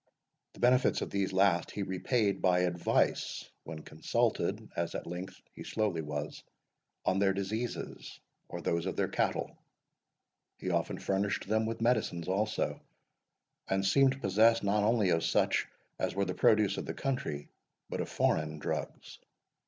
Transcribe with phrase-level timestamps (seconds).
[0.53, 5.63] The benefits of these last he repaid by advice, when consulted (as at length he
[5.63, 6.41] slowly was)
[7.05, 8.19] on their diseases,
[8.49, 9.55] or those of their cattle.
[10.57, 12.81] He often furnished them with medicines also,
[13.67, 15.67] and seemed possessed, not only of such
[15.99, 17.49] as were the produce of the country,
[17.87, 19.19] but of foreign drugs.